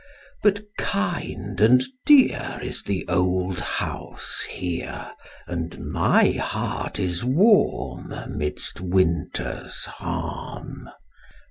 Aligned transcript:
But 0.41 0.61
kind 0.79 1.61
and 1.61 1.83
dear 2.07 2.57
Is 2.63 2.81
the 2.81 3.05
old 3.07 3.59
house 3.59 4.41
here 4.49 5.11
And 5.45 5.77
my 5.91 6.31
heart 6.31 6.97
is 6.99 7.23
warm 7.23 8.11
Midst 8.29 8.81
winter's 8.81 9.85
harm. 9.85 10.89